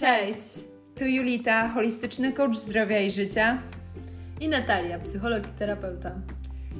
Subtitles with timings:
[0.00, 0.64] Cześć!
[0.98, 3.58] Tu Julita, holistyczny coach zdrowia i życia.
[4.40, 6.12] I Natalia, psycholog i terapeuta.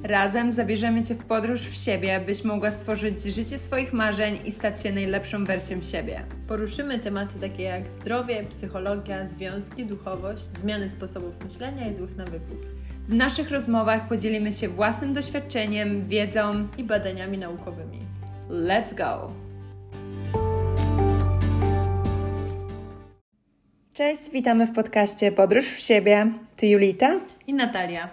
[0.03, 4.81] Razem zabierzemy Cię w podróż w siebie, byś mogła stworzyć życie swoich marzeń i stać
[4.81, 6.21] się najlepszą wersją siebie.
[6.47, 12.57] Poruszymy tematy takie jak zdrowie, psychologia, związki, duchowość, zmiany sposobów myślenia i złych nawyków.
[13.07, 17.99] W naszych rozmowach podzielimy się własnym doświadczeniem, wiedzą i badaniami naukowymi.
[18.49, 19.46] Let's go!
[23.97, 26.31] Cześć, witamy w podcaście Podróż w siebie.
[26.55, 28.09] Ty Julita i Natalia.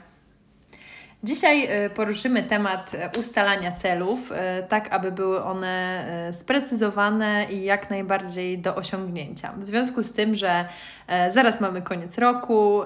[1.24, 4.34] Dzisiaj y, poruszymy temat y, ustalania celów, y,
[4.68, 9.52] tak aby były one sprecyzowane i jak najbardziej do osiągnięcia.
[9.56, 10.64] W związku z tym, że
[11.30, 12.82] zaraz mamy koniec roku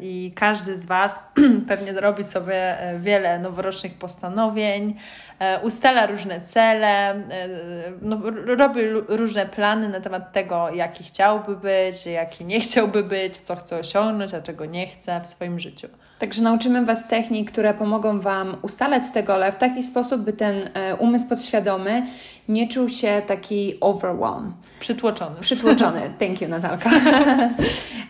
[0.00, 1.22] i każdy z Was
[1.68, 4.96] pewnie robi sobie wiele noworocznych postanowień,
[5.62, 7.22] ustala różne cele,
[8.02, 13.56] no, robi różne plany na temat tego, jaki chciałby być, jaki nie chciałby być, co
[13.56, 15.88] chce osiągnąć, a czego nie chce w swoim życiu.
[16.24, 20.70] Także nauczymy Was technik, które pomogą Wam ustalać te gole w taki sposób, by ten
[20.74, 22.06] e, umysł podświadomy
[22.48, 24.52] nie czuł się taki overwhelm.
[24.80, 25.36] Przytłoczony.
[25.40, 26.00] Przytłoczony.
[26.20, 26.90] Thank you, Natalka.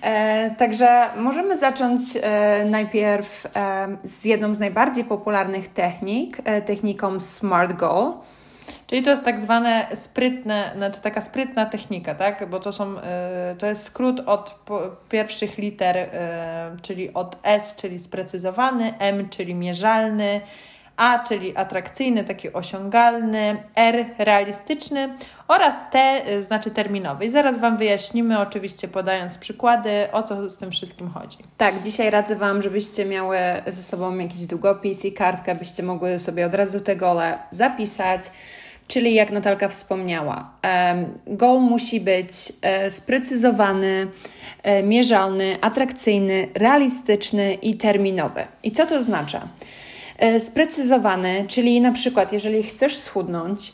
[0.02, 7.72] e, także możemy zacząć e, najpierw e, z jedną z najbardziej popularnych technik, techniką SMART
[7.72, 8.12] Goal.
[8.94, 12.50] Czyli to jest tak zwane sprytne, znaczy taka sprytna technika, tak?
[12.50, 13.02] Bo to są, y,
[13.58, 14.54] to jest skrót od
[15.08, 16.08] pierwszych liter, y,
[16.82, 20.40] czyli od S, czyli sprecyzowany, M, czyli mierzalny,
[20.96, 25.14] A, czyli atrakcyjny, taki osiągalny, R, realistyczny
[25.48, 27.24] oraz T, y, znaczy terminowy.
[27.24, 31.38] I zaraz Wam wyjaśnimy, oczywiście podając przykłady, o co z tym wszystkim chodzi.
[31.56, 36.46] Tak, dzisiaj radzę Wam, żebyście miały ze sobą jakiś długopis i kartkę, byście mogły sobie
[36.46, 38.30] od razu te gole zapisać.
[38.88, 40.50] Czyli jak Natalka wspomniała,
[41.26, 44.06] goal musi być e, sprecyzowany,
[44.62, 48.46] e, mierzalny, atrakcyjny, realistyczny i terminowy.
[48.62, 49.48] I co to oznacza?
[50.18, 53.72] E, sprecyzowany, czyli na przykład, jeżeli chcesz schudnąć,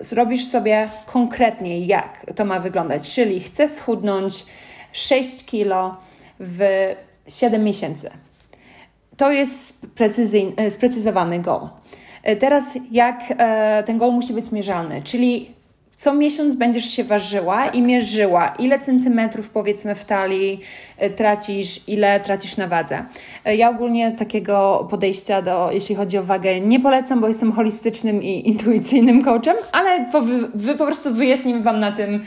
[0.00, 3.14] zrobisz sobie konkretnie, jak to ma wyglądać.
[3.14, 4.46] Czyli chcę schudnąć
[4.92, 5.96] 6 kilo
[6.40, 6.60] w
[7.28, 8.10] 7 miesięcy.
[9.16, 9.86] To jest
[10.70, 11.68] sprecyzowany goal.
[12.22, 15.58] E, teraz jak e, ten goal musi być mierzalny, czyli
[15.98, 17.74] co miesiąc będziesz się ważyła tak.
[17.74, 20.60] i mierzyła, ile centymetrów powiedzmy w talii
[20.98, 23.04] e, tracisz, ile tracisz na wadze.
[23.44, 28.48] Ja ogólnie takiego podejścia do, jeśli chodzi o wagę, nie polecam, bo jestem holistycznym i
[28.48, 30.20] intuicyjnym coachem, ale po,
[30.54, 32.24] wy po prostu wyjaśnimy Wam na tym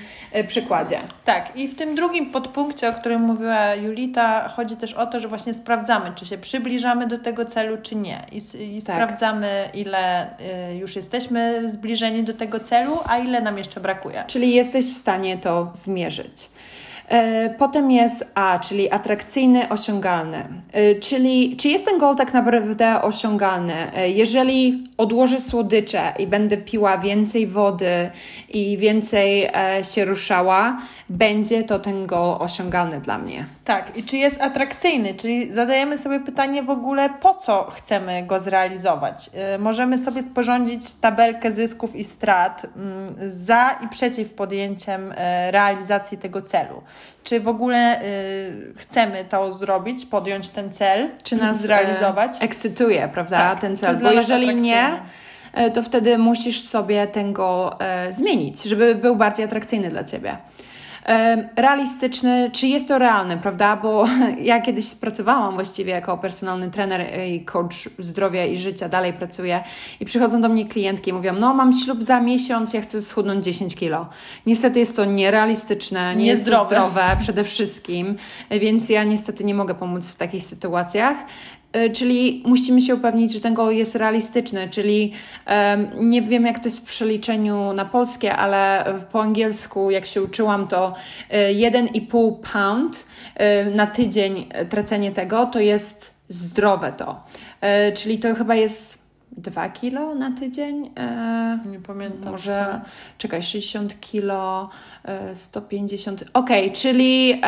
[0.47, 0.99] przykładzie.
[1.25, 5.27] Tak, i w tym drugim podpunkcie, o którym mówiła Julita, chodzi też o to, że
[5.27, 8.25] właśnie sprawdzamy, czy się przybliżamy do tego celu, czy nie.
[8.31, 8.37] I,
[8.75, 8.95] i tak.
[8.95, 10.25] sprawdzamy, ile
[10.71, 14.23] y, już jesteśmy zbliżeni do tego celu, a ile nam jeszcze brakuje.
[14.27, 16.49] Czyli jesteś w stanie to zmierzyć.
[17.11, 20.47] E, potem jest A, czyli atrakcyjny, osiągalny.
[20.71, 23.93] E, czyli czy jest ten goal tak naprawdę osiągalny?
[23.93, 28.11] E, jeżeli odłożę słodycze i będę piła więcej wody
[28.49, 29.49] i więcej
[29.93, 30.77] się ruszała,
[31.09, 33.45] będzie to ten goal osiągalny dla mnie.
[33.65, 35.13] Tak, i czy jest atrakcyjny?
[35.13, 39.29] Czyli zadajemy sobie pytanie w ogóle, po co chcemy go zrealizować?
[39.59, 45.13] Możemy sobie sporządzić tabelkę zysków i strat mm, za i przeciw podjęciem
[45.51, 46.81] realizacji tego celu
[47.23, 52.37] czy w ogóle y, chcemy to zrobić, podjąć ten cel, czy nas e, zrealizować.
[52.39, 53.97] ekscytuje, prawda, tak, ten cel.
[53.97, 55.01] Bo jeżeli nie,
[55.53, 60.37] e, to wtedy musisz sobie tego e, zmienić, żeby był bardziej atrakcyjny dla ciebie
[61.55, 63.75] realistyczny, czy jest to realne, prawda?
[63.75, 64.05] Bo
[64.51, 69.63] ja kiedyś pracowałam właściwie jako personalny trener i coach zdrowia i życia, dalej pracuję
[69.99, 73.45] i przychodzą do mnie klientki i mówią, no mam ślub za miesiąc, ja chcę schudnąć
[73.45, 74.09] 10 kilo.
[74.45, 78.15] Niestety jest to nierealistyczne, niezdrowe zdrowe przede wszystkim,
[78.51, 81.17] więc ja niestety nie mogę pomóc w takich sytuacjach.
[81.73, 85.11] E, czyli musimy się upewnić, że ten goal jest realistyczny, czyli
[85.97, 90.67] nie wiem jak to jest w przeliczeniu na polskie, ale po angielsku jak się uczyłam
[90.67, 90.93] to
[91.29, 97.23] 1,5 e, pound e, na tydzień tracenie tego to jest zdrowe to.
[97.93, 99.01] Czyli to chyba jest
[99.31, 100.91] 2 kilo na tydzień.
[101.71, 102.31] Nie pamiętam.
[102.31, 102.89] Może, co?
[103.17, 104.69] czekaj, 60 kilo,
[105.33, 106.23] 150.
[106.33, 107.41] Okej, okay, czyli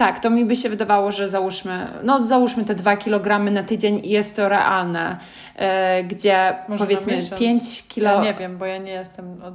[0.00, 4.00] tak, to mi by się wydawało, że załóżmy, no załóżmy te 2 kg na tydzień
[4.04, 5.18] i jest to realne,
[5.56, 8.10] e, gdzie Może powiedzmy 5 kilo.
[8.10, 9.54] Ja nie wiem, bo ja nie jestem od,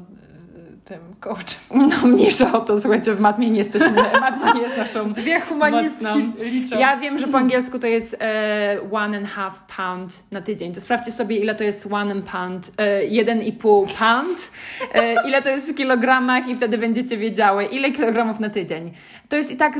[0.85, 1.45] tym coachem.
[1.89, 6.31] No mniejsza o to, słuchajcie, w matmie nie jesteśmy, matma nie jest naszą Dwie humanistki
[6.39, 6.79] liczą.
[6.79, 10.73] Ja wiem, że po angielsku to jest e, one and half pound na tydzień.
[10.73, 14.51] To sprawdźcie sobie, ile to jest one and pound, e, jeden i pół pound,
[14.93, 18.91] e, ile to jest w kilogramach i wtedy będziecie wiedziały, ile kilogramów na tydzień.
[19.29, 19.73] To jest i tak,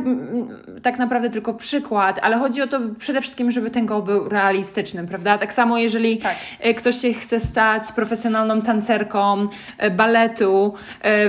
[0.81, 5.07] tak naprawdę tylko przykład, ale chodzi o to przede wszystkim, żeby ten goal był realistyczny,
[5.07, 5.37] prawda?
[5.37, 6.35] Tak samo jeżeli tak.
[6.77, 9.47] Ktoś się chce stać profesjonalną tancerką
[9.91, 10.73] baletu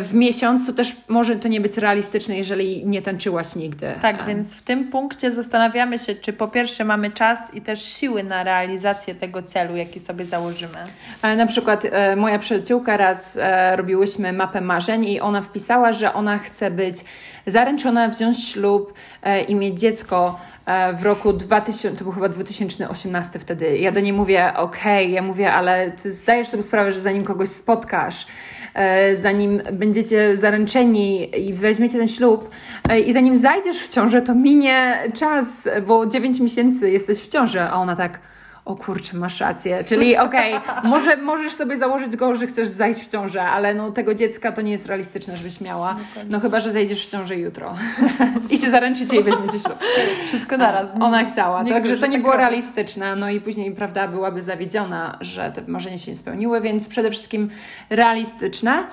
[0.03, 3.93] w miesiąc, to też może to nie być realistyczne, jeżeli nie tańczyłaś nigdy.
[4.03, 8.25] Tak, więc w tym punkcie zastanawiamy się, czy po pierwsze mamy czas i też siły
[8.25, 10.79] na realizację tego celu, jaki sobie założymy.
[11.23, 11.83] Na przykład
[12.17, 13.39] moja przyjaciółka raz
[13.77, 17.05] robiłyśmy mapę marzeń i ona wpisała, że ona chce być
[17.47, 23.39] zaręczona, wziąć ślub e, i mieć dziecko e, w roku 2000, to był chyba 2018
[23.39, 23.79] wtedy.
[23.79, 25.15] Ja do niej mówię, okej, okay.
[25.15, 28.29] ja mówię, ale ty zdajesz sobie sprawę, że zanim kogoś spotkasz, e,
[29.15, 32.51] zanim będziecie zaręczeni i weźmiecie ten ślub
[33.07, 37.73] i zanim zajdziesz w ciążę, to minie czas, bo 9 miesięcy jesteś w ciąży, a
[37.73, 38.21] ona tak
[38.67, 39.85] o kurczę, masz rację.
[39.85, 43.91] Czyli okej, okay, może możesz sobie założyć go, że chcesz zajść w ciążę, ale no
[43.91, 45.97] tego dziecka to nie jest realistyczne, żebyś miała.
[46.31, 47.75] No chyba, że zejdziesz w ciążę jutro.
[48.51, 49.79] I się zaręczycie i weźmiecie ślub.
[50.27, 50.91] Wszystko naraz.
[51.01, 53.17] Ona chciała, także to nie tak było realistyczne.
[53.17, 57.51] No i później, prawda, byłaby zawiedziona, że te marzenia się nie spełniły, więc przede wszystkim
[57.91, 58.87] realistyczne.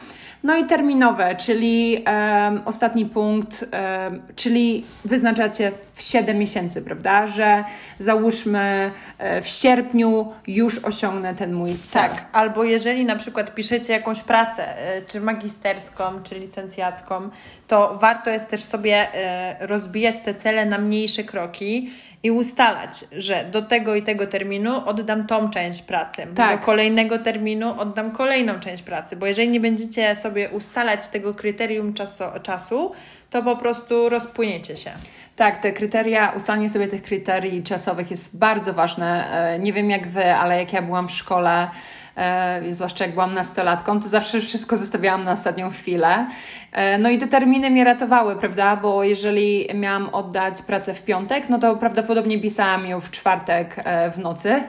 [0.44, 7.28] No i terminowe, czyli um, ostatni punkt, um, czyli wyznaczacie w 7 miesięcy, prawda?
[7.28, 7.64] Że
[8.00, 12.10] załóżmy e, w sierpniu już osiągnę ten mój cel.
[12.10, 17.30] Tak, albo jeżeli na przykład piszecie jakąś pracę, e, czy magisterską, czy licencjacką,
[17.68, 21.92] to warto jest też sobie e, rozbijać te cele na mniejsze kroki
[22.24, 26.60] i ustalać, że do tego i tego terminu oddam tą część pracy, tak.
[26.60, 31.94] do kolejnego terminu oddam kolejną część pracy, bo jeżeli nie będziecie sobie ustalać tego kryterium
[31.94, 32.92] czasu, czasu
[33.30, 34.92] to po prostu rozpłyniecie się.
[35.36, 39.32] Tak, te kryteria, ustalenie sobie tych kryterii czasowych jest bardzo ważne.
[39.32, 41.70] E, nie wiem jak wy, ale jak ja byłam w szkole,
[42.16, 46.28] e, zwłaszcza jak byłam nastolatką, to zawsze wszystko zostawiałam na ostatnią chwilę.
[46.72, 48.76] E, no i te terminy mnie ratowały, prawda?
[48.76, 53.84] Bo jeżeli miałam oddać pracę w piątek, no to prawdopodobnie pisałam ją w czwartek
[54.16, 54.64] w nocy,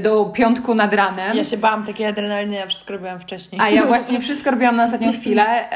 [0.00, 1.36] do piątku nad ranem.
[1.36, 3.60] Ja się bałam takiej adrenaliny, ja wszystko robiłam wcześniej.
[3.60, 5.68] A ja właśnie wszystko robiłam na ostatnią chwilę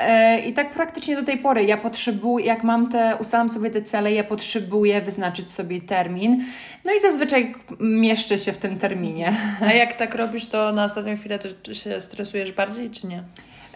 [0.46, 1.64] i tak praktycznie do tej pory.
[1.64, 6.44] Ja potrzebuję, jak mam te, ustalam sobie te cele, ja potrzebuję wyznaczyć sobie termin.
[6.84, 9.32] No i zazwyczaj mieszczę się w tym terminie.
[9.60, 13.22] A jak tak robisz, to na ostatnią chwilę to się stresujesz bardziej, czy nie?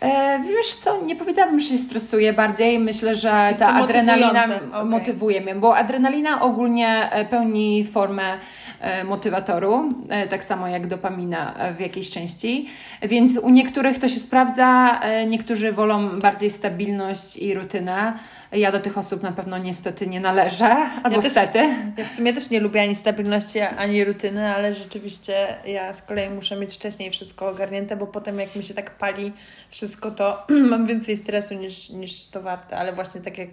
[0.02, 2.78] E, wiesz co, nie powiedziałabym, że się stresuję bardziej.
[2.78, 4.84] Myślę, że Jest ta adrenalina okay.
[4.84, 8.38] motywuje mnie, bo adrenalina ogólnie e, pełni formę
[8.81, 9.88] e, motywatoru,
[10.31, 12.69] tak samo jak dopamina w jakiejś części.
[13.02, 18.12] Więc u niektórych to się sprawdza, niektórzy wolą bardziej stabilność i rutynę.
[18.52, 21.75] Ja do tych osób na pewno niestety nie należę, albo ja stety.
[21.96, 26.31] Ja w sumie też nie lubię ani stabilności, ani rutyny, ale rzeczywiście ja z kolei
[26.31, 29.32] muszę mieć wcześniej wszystko ogarnięte, bo potem jak mi się tak pali
[29.70, 33.50] wszystko, to mam więcej stresu niż, niż to warte, ale właśnie tak jak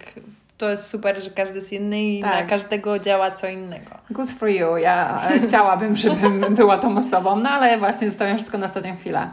[0.60, 2.34] to jest super, że każdy jest inny i tak.
[2.34, 3.90] na każdego działa co innego.
[4.10, 4.76] Good for you.
[4.76, 9.28] Ja chciałabym, żebym była tą osobą, no ale właśnie zostawiam wszystko na ostatnią chwilę.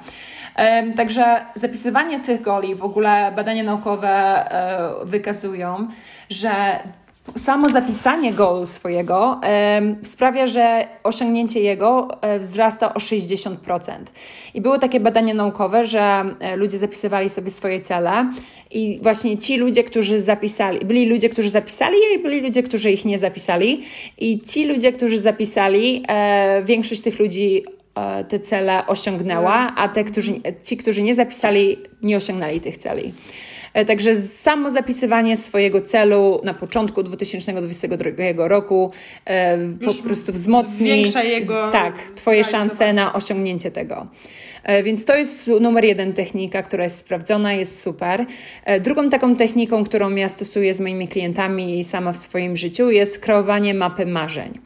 [0.96, 5.88] Także zapisywanie tych goli, w ogóle badania naukowe e, wykazują,
[6.30, 6.80] że
[7.38, 9.42] samo zapisanie goalu swojego
[10.04, 13.56] sprawia, że osiągnięcie jego e, wzrasta o 60%.
[14.54, 18.32] I były takie badania naukowe, że e, ludzie zapisywali sobie swoje cele
[18.72, 22.92] i właśnie ci ludzie, którzy zapisali, byli ludzie, którzy zapisali je i byli ludzie, którzy
[22.92, 23.84] ich nie zapisali.
[24.18, 26.06] I ci ludzie, którzy zapisali,
[26.64, 27.66] większość tych ludzi
[28.28, 33.14] te cele osiągnęła, a te, którzy, ci, którzy nie zapisali, nie osiągnęli tych celi.
[33.74, 38.92] E, także samo zapisywanie swojego celu na początku 2022 roku
[39.26, 44.08] e, po prostu wzmocni jego tak, Twoje szanse na osiągnięcie tego.
[44.68, 48.26] E, więc to jest numer jeden technika, która jest sprawdzona, jest super.
[48.66, 52.92] E, drugą taką techniką, którą ja stosuję z moimi klientami i sama w swoim życiu,
[52.92, 54.60] jest kreowanie mapy marzeń.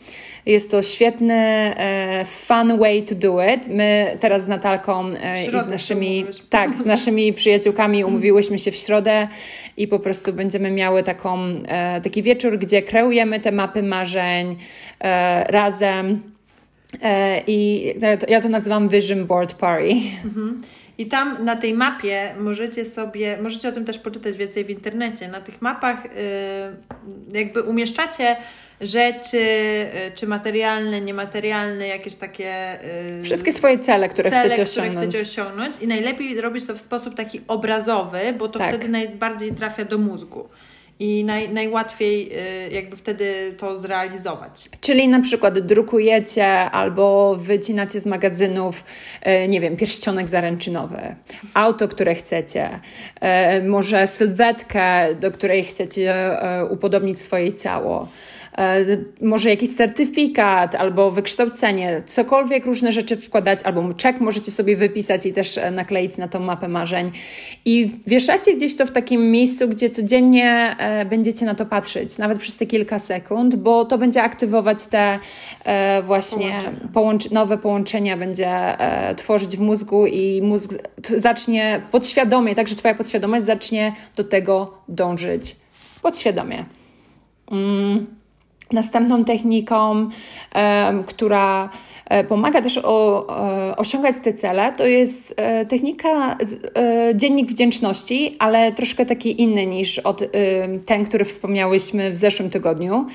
[0.46, 3.67] Jest to świetny, e, fun way to do it.
[3.67, 5.12] My teraz z Natalką
[5.48, 9.27] i z naszymi, tak, z naszymi przyjaciółkami umówiłyśmy się w środę
[9.77, 11.39] i po prostu będziemy miały taką,
[12.03, 14.55] taki wieczór, gdzie kreujemy te mapy marzeń
[15.48, 16.31] razem.
[17.48, 17.94] I
[18.28, 19.94] ja to nazywam Vision Board Party.
[20.26, 20.62] Mhm.
[20.98, 25.28] I tam na tej mapie możecie sobie, możecie o tym też poczytać więcej w internecie.
[25.28, 26.10] Na tych mapach y,
[27.32, 28.36] jakby umieszczacie
[28.82, 32.80] rzeczy, y, czy materialne, niematerialne, jakieś takie.
[33.24, 35.08] Wszystkie swoje cele, które cele, chcecie osiągnąć.
[35.08, 35.76] Które chcecie osiągnąć.
[35.82, 38.70] I najlepiej robić to w sposób taki obrazowy, bo to tak.
[38.70, 40.50] wtedy najbardziej trafia do mózgu
[41.01, 42.31] i naj, najłatwiej
[42.67, 44.70] y, jakby wtedy to zrealizować.
[44.81, 48.84] Czyli na przykład drukujecie albo wycinacie z magazynów,
[49.43, 51.15] y, nie wiem, pierścionek zaręczynowy,
[51.53, 52.79] auto, które chcecie,
[53.60, 56.38] y, może sylwetkę, do której chcecie
[56.70, 58.08] upodobnić swoje ciało.
[58.58, 58.86] E,
[59.22, 65.34] może jakiś certyfikat albo wykształcenie, cokolwiek różne rzeczy wkładać, albo czek możecie sobie wypisać i
[65.34, 67.12] też e, nakleić na tą mapę marzeń.
[67.65, 72.39] I wieszacie gdzieś to w takim miejscu, gdzie codziennie e, będziecie na to patrzeć, nawet
[72.39, 75.20] przez te kilka sekund, bo to będzie aktywować te
[76.03, 76.60] właśnie
[77.31, 78.77] nowe połączenia, będzie
[79.17, 80.74] tworzyć w mózgu i mózg
[81.17, 85.55] zacznie podświadomie, także Twoja podświadomość zacznie do tego dążyć
[86.01, 86.65] podświadomie.
[87.51, 88.21] Mm.
[88.74, 90.10] Następną techniką,
[91.08, 91.70] która
[92.06, 93.28] e, pomaga też o,
[93.70, 96.38] e, osiągać te cele, to jest e, technika
[97.16, 100.24] dziennik wdzięczności, ale troszkę taki inny niż od,
[100.86, 103.06] ten, który wspomniałyśmy w zeszłym tygodniu.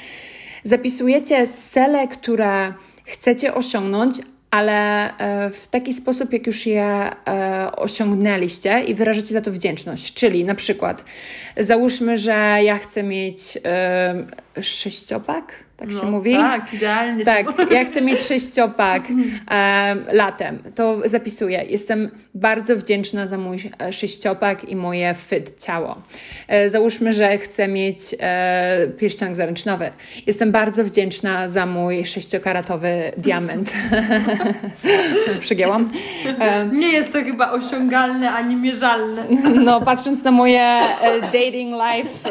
[0.65, 4.17] Zapisujecie cele, które chcecie osiągnąć,
[4.51, 5.11] ale
[5.53, 7.11] w taki sposób, jak już je
[7.77, 10.15] osiągnęliście i wyrażacie za to wdzięczność.
[10.15, 11.05] Czyli na przykład
[11.57, 13.59] załóżmy, że ja chcę mieć
[14.61, 16.33] sześciopak, tak no, się mówi?
[16.33, 17.25] Tak, idealnie.
[17.25, 19.03] Tak, ja chcę mieć sześciopak
[19.51, 20.59] e, latem.
[20.75, 21.65] To zapisuję.
[21.69, 26.03] Jestem bardzo wdzięczna za mój e, sześciopak i moje fit ciało.
[26.49, 29.91] E, załóżmy, że chcę mieć e, pierścionek zaręczynowy.
[30.27, 33.73] Jestem bardzo wdzięczna za mój sześciokaratowy diament.
[35.41, 35.91] Przygięłam?
[36.41, 39.23] E, Nie jest to chyba osiągalne ani mierzalne.
[39.65, 42.31] no, patrząc na moje e, dating life,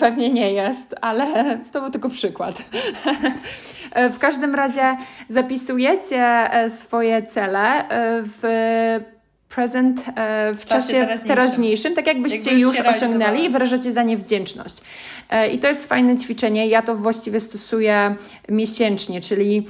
[0.00, 2.62] pewnie nie jest, ale to był tylko przykład.
[4.12, 4.96] w każdym razie
[5.28, 8.42] zapisujecie e, swoje cele e, w
[9.48, 11.28] present e, w, w czasie, teraźniejszym.
[11.28, 14.76] teraźniejszym, tak jakbyście Jakby już osiągnęli i wyrażacie za nie wdzięczność.
[15.52, 16.68] I to jest fajne ćwiczenie.
[16.68, 18.16] Ja to właściwie stosuję
[18.48, 19.66] miesięcznie, czyli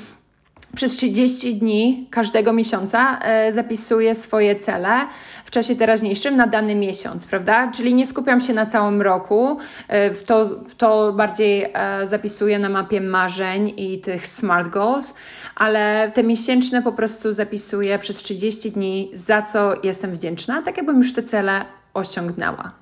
[0.77, 5.07] przez 30 dni każdego miesiąca e, zapisuję swoje cele
[5.45, 7.71] w czasie teraźniejszym na dany miesiąc, prawda?
[7.75, 13.01] Czyli nie skupiam się na całym roku, e, to, to bardziej e, zapisuję na mapie
[13.01, 15.15] marzeń i tych smart goals,
[15.57, 20.97] ale te miesięczne po prostu zapisuję przez 30 dni, za co jestem wdzięczna, tak jakbym
[20.97, 21.65] już te cele
[21.95, 22.73] osiągnęła.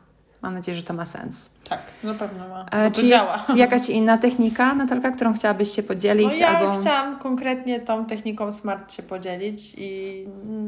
[0.42, 1.53] Mam nadzieję, że to ma sens.
[1.68, 2.66] Tak, na pewno ma.
[2.70, 3.44] E, czy działa.
[3.48, 6.28] jest jakaś inna technika, Natalka, którą chciałabyś się podzielić?
[6.32, 6.80] No ja albo...
[6.80, 10.24] chciałam konkretnie tą techniką SMART się podzielić i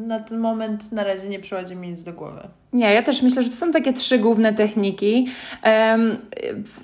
[0.06, 2.48] na ten moment na razie nie przychodzi mi nic do głowy.
[2.72, 5.28] Nie, ja też myślę, że to są takie trzy główne techniki.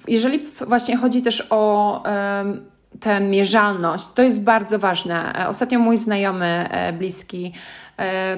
[0.08, 2.02] Jeżeli właśnie chodzi też o
[3.00, 5.44] tę mierzalność, to jest bardzo ważne.
[5.44, 7.52] E, ostatnio mój znajomy, e, bliski,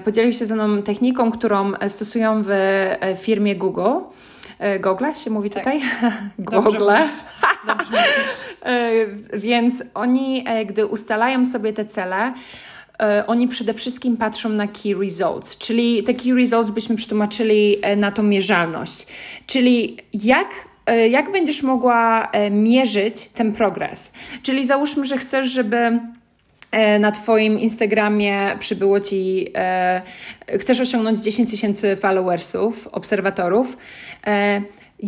[0.04, 2.50] podzielił się ze mną techniką, którą stosują w
[3.16, 4.00] firmie Google.
[4.58, 5.64] E, Google się mówi tak.
[5.64, 5.80] tutaj?
[6.38, 6.90] Google.
[8.62, 8.90] E,
[9.32, 12.34] więc oni, e, gdy ustalają sobie te cele,
[13.26, 18.22] oni przede wszystkim patrzą na key results, czyli te key results byśmy przetłumaczyli na tą
[18.22, 19.06] mierzalność.
[19.46, 20.48] Czyli jak
[21.10, 24.12] jak będziesz mogła mierzyć ten progres?
[24.42, 26.00] Czyli załóżmy, że chcesz, żeby
[26.98, 30.02] na Twoim Instagramie przybyło Ci, e,
[30.58, 33.76] chcesz osiągnąć 10 tysięcy followersów, obserwatorów,
[34.26, 34.62] e,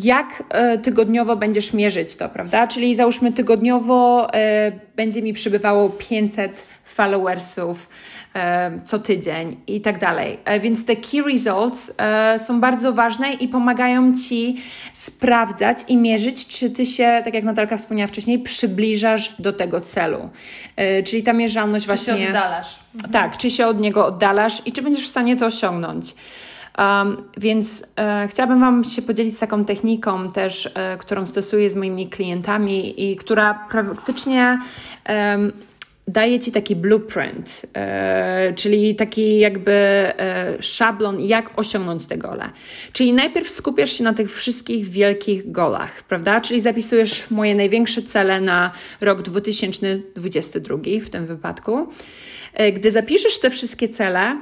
[0.05, 2.67] jak e, tygodniowo będziesz mierzyć to, prawda?
[2.67, 7.89] Czyli załóżmy tygodniowo e, będzie mi przybywało 500 followersów
[8.85, 10.39] co tydzień i tak dalej.
[10.45, 14.63] E, więc te key results e, są bardzo ważne i pomagają Ci
[14.93, 20.29] sprawdzać i mierzyć, czy Ty się, tak jak Natalka wspomniała wcześniej, przybliżasz do tego celu.
[20.77, 22.15] E, czyli ta mierzalność czy właśnie...
[22.15, 22.79] Czy się oddalasz.
[23.13, 26.15] Tak, czy się od niego oddalasz i czy będziesz w stanie to osiągnąć.
[26.79, 31.77] Um, więc e, chciałabym Wam się podzielić z taką techniką też, e, którą stosuję z
[31.77, 34.59] moimi klientami i która praktycznie
[36.09, 42.51] daje ci taki blueprint, e, czyli taki jakby e, szablon, jak osiągnąć te gole.
[42.93, 46.41] Czyli najpierw skupiasz się na tych wszystkich wielkich golach, prawda?
[46.41, 51.89] Czyli zapisujesz moje największe cele na rok 2022 w tym wypadku.
[52.55, 54.39] E, gdy zapiszesz te wszystkie cele,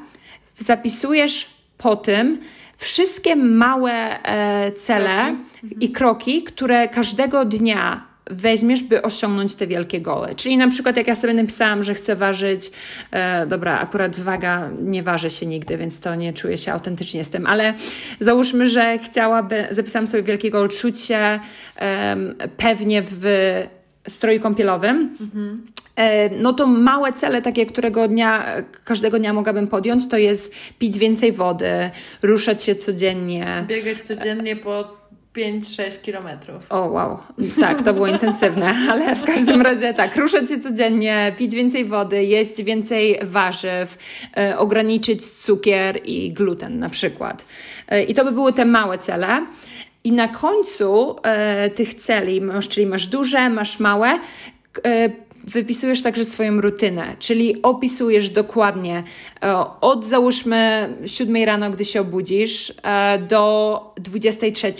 [0.58, 1.46] zapisujesz
[1.84, 2.38] po tym
[2.76, 5.36] wszystkie małe e, cele
[5.80, 10.34] i kroki, które każdego dnia weźmiesz, by osiągnąć te wielkie gole.
[10.34, 12.70] Czyli na przykład jak ja sobie napisałam, że chcę ważyć,
[13.10, 17.30] e, dobra, akurat waga nie waży się nigdy, więc to nie czuję się autentycznie z
[17.30, 17.74] tym, ale
[18.20, 21.40] załóżmy, że chciałaby, zapisałam sobie wielki gol, czuć się
[21.76, 22.16] e,
[22.56, 23.24] pewnie w
[24.08, 25.16] stroju kąpielowym.
[25.20, 25.66] Mhm.
[26.40, 28.46] No to małe cele, takie którego dnia,
[28.84, 31.90] każdego dnia mogłabym podjąć, to jest pić więcej wody,
[32.22, 33.64] ruszać się codziennie.
[33.68, 35.04] Biegać codziennie po
[35.36, 36.66] 5-6 kilometrów.
[36.72, 37.18] O, wow.
[37.60, 42.24] Tak, to było intensywne, ale w każdym razie tak, ruszać się codziennie, pić więcej wody,
[42.24, 43.98] jeść więcej warzyw,
[44.36, 47.44] e, ograniczyć cukier i gluten na przykład.
[47.88, 49.46] E, I to by były te małe cele.
[50.04, 54.18] I na końcu e, tych celi, masz, czyli masz duże, masz małe,
[54.84, 55.10] e,
[55.46, 59.02] wypisujesz także swoją rutynę, czyli opisujesz dokładnie
[59.42, 64.72] e, od załóżmy 7 rano, gdy się obudzisz, e, do 23.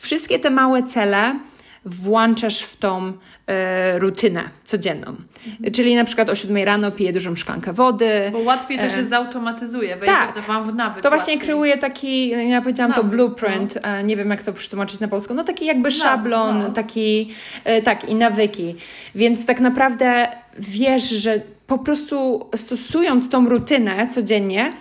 [0.00, 1.40] Wszystkie te małe cele
[1.84, 3.12] włączasz w tą
[3.46, 5.06] e, rutynę codzienną.
[5.46, 5.72] Mhm.
[5.72, 8.30] Czyli na przykład o 7 rano piję dużą szklankę wody.
[8.32, 10.40] Bo łatwiej to się zautomatyzuje, wejdzie tak.
[10.40, 11.02] Wam w nawyk.
[11.02, 11.48] To właśnie łatwiej.
[11.48, 14.02] kreuje taki, ja powiedziałam nawyk, to blueprint, no.
[14.02, 16.70] nie wiem jak to przetłumaczyć na polsku, no taki jakby szablon, no.
[16.70, 17.30] taki,
[17.64, 18.74] e, tak i nawyki.
[19.14, 24.72] Więc tak naprawdę wiesz, że po prostu stosując tą rutynę codziennie,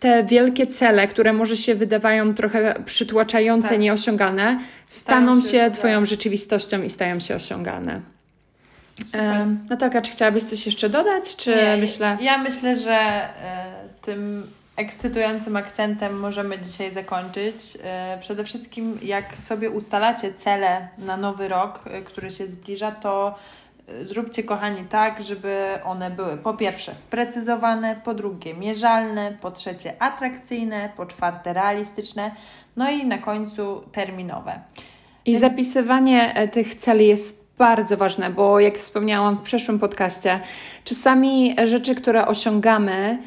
[0.00, 3.78] te wielkie cele, które może się wydawają trochę przytłaczające, tak.
[3.78, 8.00] nieosiągalne, staną się, się Twoją rzeczywistością i stają się osiągalne.
[9.14, 11.36] Um, Natalka, czy chciałabyś coś jeszcze dodać?
[11.36, 12.18] Czy Nie, myślę...
[12.20, 13.72] Ja myślę, że e,
[14.02, 17.78] tym ekscytującym akcentem możemy dzisiaj zakończyć.
[17.84, 23.38] E, przede wszystkim, jak sobie ustalacie cele na nowy rok, e, który się zbliża, to
[24.02, 30.92] zróbcie, kochani, tak, żeby one były po pierwsze sprecyzowane, po drugie mierzalne, po trzecie atrakcyjne,
[30.96, 32.30] po czwarte realistyczne,
[32.76, 34.60] no i na końcu terminowe.
[35.24, 40.40] I zapisywanie e, tych celi jest bardzo ważne, bo jak wspomniałam w przeszłym podcaście,
[40.84, 43.18] czasami rzeczy, które osiągamy,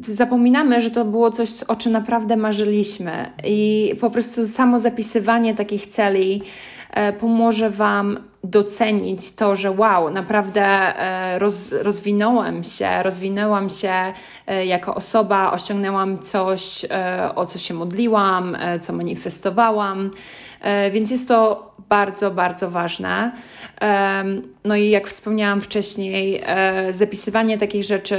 [0.00, 3.30] zapominamy, że to było coś, o czym naprawdę marzyliśmy.
[3.44, 6.42] I po prostu samo zapisywanie takich celi
[6.90, 13.92] e, pomoże Wam docenić to, że wow, naprawdę e, roz, rozwinąłem się, rozwinęłam się
[14.46, 16.86] e, jako osoba, osiągnęłam coś,
[17.34, 20.10] o co się modliłam, co manifestowałam.
[20.92, 23.32] Więc jest to bardzo, bardzo ważne.
[24.64, 26.42] No i jak wspomniałam wcześniej,
[26.90, 28.18] zapisywanie takich rzeczy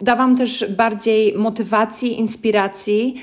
[0.00, 3.22] da Wam też bardziej motywacji, inspiracji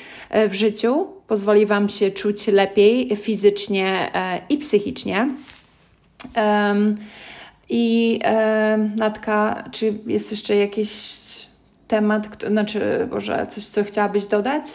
[0.49, 4.11] w życiu, pozwoli Wam się czuć lepiej fizycznie
[4.49, 5.29] i psychicznie.
[7.69, 8.19] I
[8.95, 10.89] Natka, czy jest jeszcze jakiś
[11.87, 14.65] temat, znaczy, Boże, coś, co chciałabyś dodać?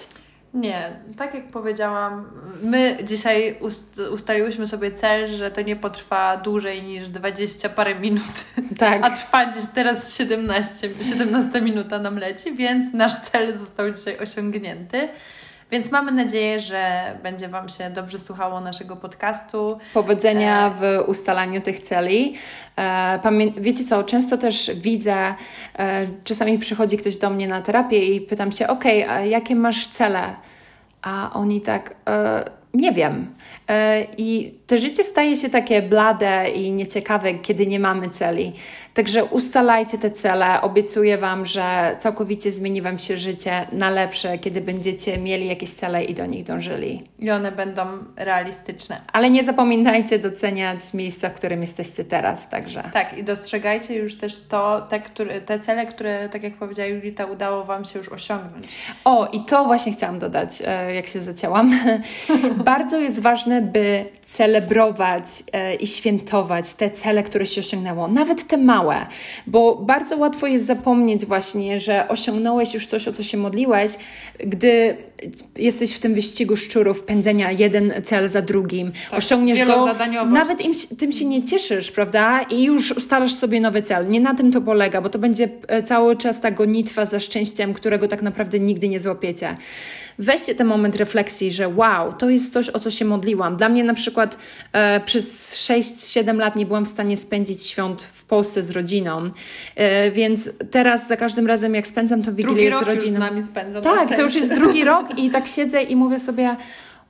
[0.55, 2.31] Nie, tak jak powiedziałam,
[2.63, 8.45] my dzisiaj ust ustaliłyśmy sobie cel, że to nie potrwa dłużej niż 20 parę minut,
[8.79, 9.05] tak.
[9.05, 15.09] a trwa dziś teraz 17, 17 minuta nam leci, więc nasz cel został dzisiaj osiągnięty.
[15.71, 19.79] Więc mamy nadzieję, że będzie Wam się dobrze słuchało naszego podcastu.
[19.95, 22.35] Powodzenia e, w ustalaniu tych celi.
[22.79, 25.35] E, wiecie co, często też widzę,
[25.79, 29.87] e, czasami przychodzi ktoś do mnie na terapię i pytam się, ok, a jakie masz
[29.87, 30.35] cele?
[31.03, 31.95] A oni tak,
[32.75, 33.35] nie wiem.
[34.17, 38.53] I to życie staje się takie blade i nieciekawe, kiedy nie mamy celi.
[38.95, 40.61] Także ustalajcie te cele.
[40.61, 46.05] Obiecuję Wam, że całkowicie zmieni Wam się życie na lepsze, kiedy będziecie mieli jakieś cele
[46.05, 47.09] i do nich dążyli.
[47.19, 47.83] I one będą
[48.17, 49.01] realistyczne.
[49.13, 52.91] Ale nie zapominajcie doceniać miejsca, w którym jesteście teraz także.
[52.93, 57.27] Tak, i dostrzegajcie już też to, te, które, te cele, które, tak jak powiedziała Julita,
[57.27, 58.67] udało Wam się już osiągnąć.
[59.05, 61.81] O, i to właśnie chciałam dodać, e, jak się zacięłam.
[62.65, 68.57] Bardzo jest ważne, by celebrować e, i świętować te cele, które się osiągnęło, nawet te
[68.57, 69.07] małe małe,
[69.47, 73.93] bo bardzo łatwo jest zapomnieć właśnie, że osiągnąłeś już coś, o co się modliłeś,
[74.39, 74.97] gdy
[75.57, 79.95] jesteś w tym wyścigu szczurów, pędzenia jeden cel za drugim, tak, osiągniesz go,
[80.27, 82.43] nawet im, tym się nie cieszysz, prawda?
[82.43, 84.09] I już ustalasz sobie nowy cel.
[84.09, 87.75] Nie na tym to polega, bo to będzie e, cały czas ta gonitwa za szczęściem,
[87.75, 89.57] którego tak naprawdę nigdy nie złapiecie
[90.19, 93.57] weźcie ten moment refleksji, że wow, to jest coś, o co się modliłam.
[93.57, 94.39] Dla mnie na przykład
[94.73, 99.31] e, przez 6-7 lat nie byłam w stanie spędzić świąt w Polsce z rodziną,
[99.77, 102.95] e, więc teraz za każdym razem, jak spędzam to Wigilię z rodziną...
[102.95, 103.83] Już z nami spędzam.
[103.83, 106.57] Tak, to już jest drugi rok i tak siedzę i mówię sobie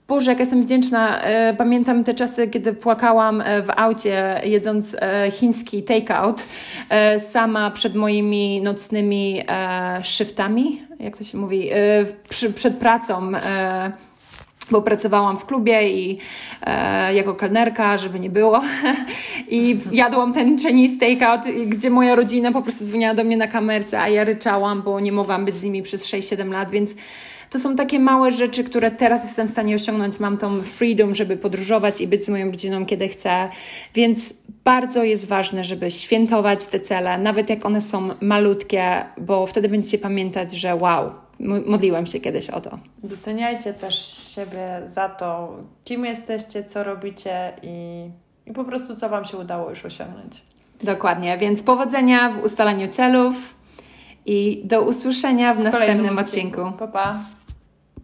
[0.09, 1.23] Boże, jak jestem wdzięczna.
[1.23, 4.97] E, pamiętam te czasy, kiedy płakałam e, w aucie, jedząc
[5.33, 6.45] chiński takeout,
[7.19, 9.43] sama przed moimi nocnymi
[10.03, 11.71] shiftami, jak to się mówi,
[12.55, 13.33] przed pracą
[14.71, 16.19] bo pracowałam w klubie i
[16.63, 18.63] e, jako kelnerka, żeby nie było.
[19.49, 24.01] I jadłam ten Chinese takeout, gdzie moja rodzina po prostu dzwoniła do mnie na kamerce,
[24.01, 26.95] a ja ryczałam, bo nie mogłam być z nimi przez 6-7 lat, więc
[27.55, 30.21] to są takie małe rzeczy, które teraz jestem w stanie osiągnąć.
[30.21, 33.49] Mam tą freedom, żeby podróżować i być z moją rodziną, kiedy chcę.
[33.95, 39.69] Więc bardzo jest ważne, żeby świętować te cele, nawet jak one są malutkie, bo wtedy
[39.69, 41.11] będziecie pamiętać, że wow,
[41.67, 42.79] modliłem się kiedyś o to.
[43.03, 43.95] Doceniajcie też
[44.35, 48.09] siebie za to, kim jesteście, co robicie i,
[48.47, 50.43] i po prostu co Wam się udało już osiągnąć.
[50.83, 53.55] Dokładnie, więc powodzenia w ustalaniu celów
[54.27, 56.61] i do usłyszenia w, w następnym odcinku.
[56.61, 56.79] odcinku.
[56.79, 57.19] Pa, pa.